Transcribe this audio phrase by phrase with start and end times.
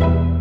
[0.00, 0.33] Hi,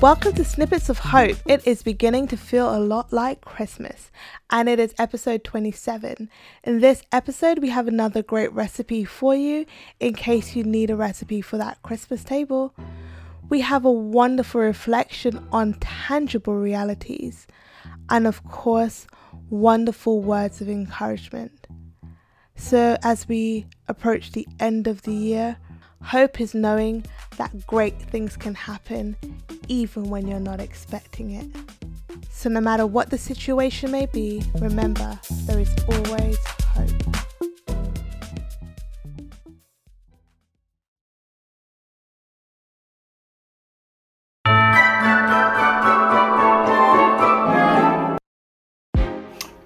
[0.00, 1.38] welcome to Snippets of Hope.
[1.46, 4.10] It is beginning to feel a lot like Christmas,
[4.50, 6.28] and it is episode 27.
[6.64, 9.64] In this episode, we have another great recipe for you
[9.98, 12.74] in case you need a recipe for that Christmas table.
[13.48, 17.46] We have a wonderful reflection on tangible realities,
[18.10, 19.06] and of course,
[19.48, 21.66] wonderful words of encouragement.
[22.54, 25.56] So, as we approach the end of the year,
[26.06, 27.04] Hope is knowing
[27.36, 29.16] that great things can happen
[29.66, 31.46] even when you're not expecting it.
[32.30, 36.92] So, no matter what the situation may be, remember there is always hope.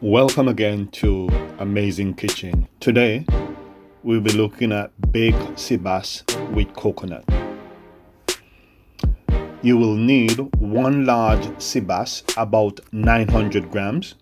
[0.01, 2.67] Welcome again to Amazing Kitchen.
[2.81, 3.27] Today,
[4.03, 7.25] we'll be looking at baked sea bass with coconut.
[9.63, 14.15] You will need one large sea bass, about 900 grams,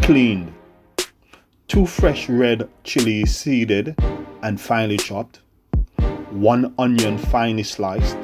[0.00, 0.52] cleaned,
[1.66, 3.96] two fresh red chilies seeded
[4.42, 5.40] and finely chopped,
[6.30, 8.16] one onion finely sliced,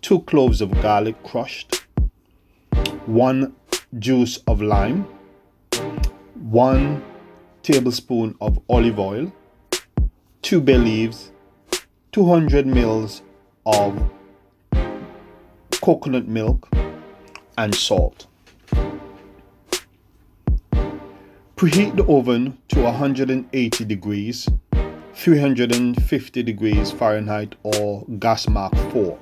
[0.00, 1.84] two cloves of garlic crushed,
[3.04, 3.54] one
[3.98, 5.06] juice of lime,
[6.34, 7.02] one
[7.64, 9.32] tablespoon of olive oil,
[10.42, 11.32] 2 bay leaves,
[12.12, 13.22] 200 mils
[13.64, 14.10] of
[15.80, 16.68] coconut milk,
[17.56, 18.26] and salt.
[21.56, 24.46] Preheat the oven to 180 degrees,
[25.14, 29.18] 350 degrees Fahrenheit or gas mark 4.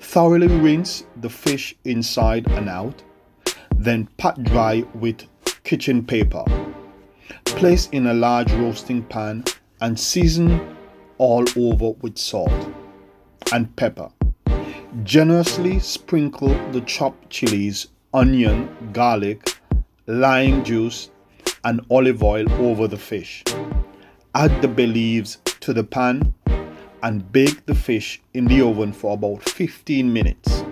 [0.00, 3.04] Thoroughly rinse the fish inside and out,
[3.76, 5.22] then pat dry with
[5.62, 6.44] kitchen paper.
[7.56, 9.44] Place in a large roasting pan
[9.80, 10.76] and season
[11.18, 12.72] all over with salt
[13.52, 14.10] and pepper.
[15.02, 19.60] Generously sprinkle the chopped chilies, onion, garlic,
[20.06, 21.10] lime juice,
[21.64, 23.42] and olive oil over the fish.
[24.34, 26.32] Add the bay leaves to the pan
[27.02, 30.64] and bake the fish in the oven for about 15 minutes.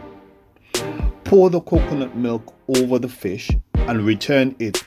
[1.25, 4.87] Pour the coconut milk over the fish and return it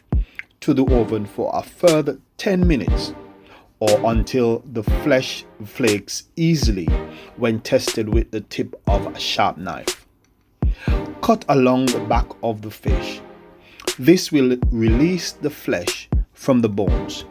[0.62, 3.14] to the oven for a further 10 minutes
[3.80, 6.86] or until the flesh flakes easily
[7.38, 10.06] when tested with the tip of a sharp knife.
[11.22, 13.22] Cut along the back of the fish.
[13.98, 17.26] This will release the flesh from the bones,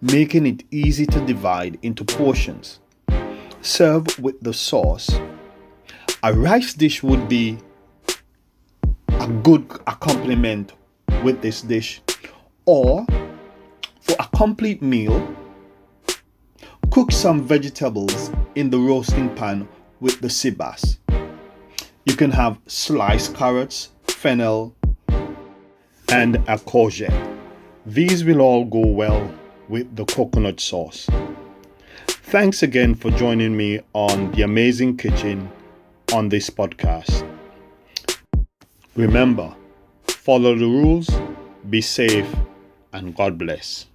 [0.00, 2.80] making it easy to divide into portions.
[3.60, 5.10] Serve with the sauce.
[6.22, 7.58] A rice dish would be
[9.08, 10.72] a good accompaniment
[11.22, 12.00] with this dish
[12.70, 13.04] or
[14.00, 15.34] for a complete meal,
[16.92, 19.66] cook some vegetables in the roasting pan
[19.98, 20.98] with the sea bass.
[22.06, 24.76] You can have sliced carrots, fennel,
[26.12, 27.38] and a courgette.
[27.86, 29.34] These will all go well
[29.68, 31.08] with the coconut sauce.
[32.06, 35.50] Thanks again for joining me on The Amazing Kitchen
[36.12, 37.28] on this podcast.
[38.94, 39.56] Remember,
[40.06, 41.10] follow the rules,
[41.68, 42.32] be safe,
[42.92, 43.86] and God bless.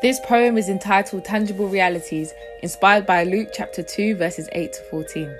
[0.00, 2.32] This poem is entitled Tangible Realities,
[2.62, 5.36] inspired by Luke chapter 2, verses 8 to 14.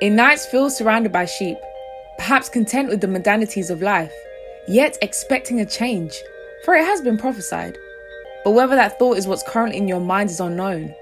[0.00, 1.58] In nights filled surrounded by sheep,
[2.18, 4.12] perhaps content with the mundanities of life,
[4.66, 6.22] yet expecting a change,
[6.64, 7.78] for it has been prophesied.
[8.44, 10.94] But whether that thought is what's currently in your mind is unknown.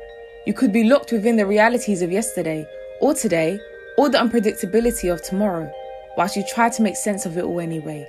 [0.47, 2.69] You could be locked within the realities of yesterday,
[3.01, 3.59] or today,
[3.99, 5.73] or the unpredictability of tomorrow,
[6.17, 8.07] whilst you try to make sense of it all anyway.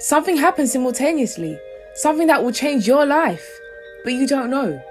[0.00, 1.58] Something happens simultaneously,
[1.94, 3.60] something that will change your life,
[4.04, 4.82] but you don't know.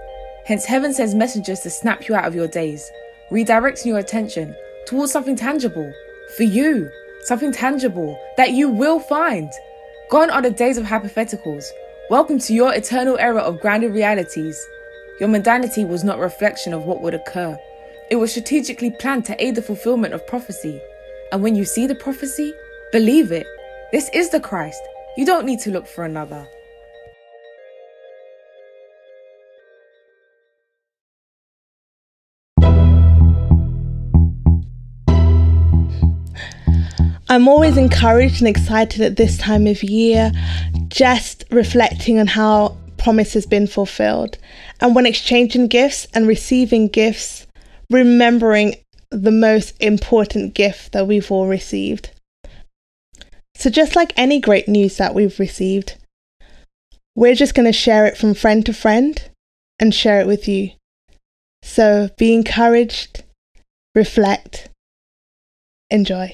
[0.45, 2.89] Hence, heaven sends messengers to snap you out of your days,
[3.29, 4.55] redirecting your attention
[4.87, 5.93] towards something tangible
[6.35, 6.89] for you
[7.23, 9.51] something tangible that you will find.
[10.09, 11.65] Gone are the days of hypotheticals.
[12.09, 14.59] Welcome to your eternal era of grounded realities.
[15.19, 17.57] Your mundanity was not a reflection of what would occur.
[18.09, 20.81] It was strategically planned to aid the fulfillment of prophecy.
[21.31, 22.53] And when you see the prophecy,
[22.91, 23.47] believe it.
[23.91, 24.81] This is the Christ.
[25.15, 26.47] You don't need to look for another.
[37.31, 40.33] I'm always encouraged and excited at this time of year,
[40.89, 44.37] just reflecting on how promise has been fulfilled.
[44.81, 47.47] And when exchanging gifts and receiving gifts,
[47.89, 48.75] remembering
[49.11, 52.11] the most important gift that we've all received.
[53.55, 55.95] So, just like any great news that we've received,
[57.15, 59.23] we're just going to share it from friend to friend
[59.79, 60.71] and share it with you.
[61.63, 63.23] So, be encouraged,
[63.95, 64.67] reflect,
[65.89, 66.33] enjoy.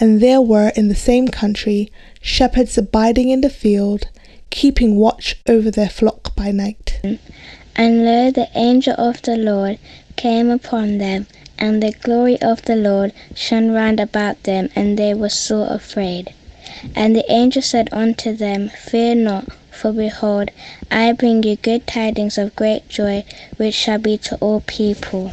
[0.00, 1.90] And there were in the same country
[2.20, 4.08] shepherds abiding in the field,
[4.50, 7.00] keeping watch over their flock by night.
[7.74, 9.78] And lo, the angel of the Lord
[10.16, 11.26] came upon them,
[11.58, 16.32] and the glory of the Lord shone round about them, and they were sore afraid.
[16.94, 20.50] And the angel said unto them, Fear not, for behold,
[20.90, 23.24] I bring you good tidings of great joy,
[23.56, 25.32] which shall be to all people.